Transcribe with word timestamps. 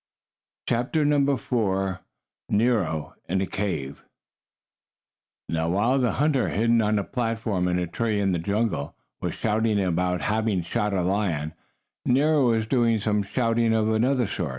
CHAPTER 0.67 1.01
IV 1.03 1.99
NERO 2.49 3.13
IN 3.29 3.39
A 3.41 3.45
CAVE 3.45 4.03
Now 5.47 5.69
while 5.69 5.99
the 5.99 6.13
hunter, 6.13 6.49
hidden 6.49 6.81
on 6.81 6.97
a 6.97 7.03
platform 7.03 7.67
in 7.67 7.77
a 7.77 7.85
tree 7.85 8.19
in 8.19 8.31
the 8.31 8.39
jungle, 8.39 8.95
was 9.21 9.35
shouting 9.35 9.79
about 9.79 10.21
having 10.21 10.63
shot 10.63 10.95
a 10.95 11.03
lion, 11.03 11.53
Nero 12.03 12.49
was 12.49 12.65
doing 12.65 12.99
some 12.99 13.21
shouting 13.21 13.75
of 13.75 13.89
another 13.93 14.25
sort. 14.25 14.49